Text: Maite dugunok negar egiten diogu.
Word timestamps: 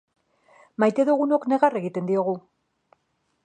Maite 0.83 1.05
dugunok 1.09 1.45
negar 1.53 1.77
egiten 1.81 2.11
diogu. 2.13 2.35